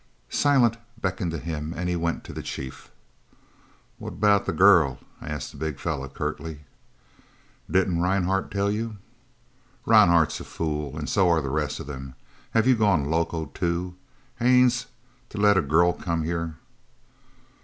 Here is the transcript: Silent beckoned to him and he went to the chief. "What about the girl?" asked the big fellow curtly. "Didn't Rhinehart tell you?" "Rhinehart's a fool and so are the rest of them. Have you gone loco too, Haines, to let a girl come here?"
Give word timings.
Silent 0.31 0.77
beckoned 0.99 1.29
to 1.29 1.37
him 1.37 1.75
and 1.77 1.87
he 1.87 1.95
went 1.95 2.23
to 2.23 2.33
the 2.33 2.41
chief. 2.41 2.89
"What 3.99 4.13
about 4.13 4.47
the 4.47 4.51
girl?" 4.51 4.97
asked 5.21 5.51
the 5.51 5.59
big 5.59 5.77
fellow 5.77 6.09
curtly. 6.09 6.61
"Didn't 7.69 8.01
Rhinehart 8.01 8.49
tell 8.49 8.71
you?" 8.71 8.97
"Rhinehart's 9.85 10.39
a 10.39 10.43
fool 10.43 10.97
and 10.97 11.07
so 11.07 11.29
are 11.29 11.39
the 11.43 11.51
rest 11.51 11.79
of 11.79 11.85
them. 11.85 12.15
Have 12.55 12.65
you 12.65 12.75
gone 12.75 13.11
loco 13.11 13.45
too, 13.53 13.93
Haines, 14.37 14.87
to 15.29 15.37
let 15.37 15.55
a 15.55 15.61
girl 15.61 15.93
come 15.93 16.23
here?" 16.23 16.55